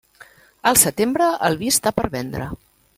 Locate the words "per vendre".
2.01-2.53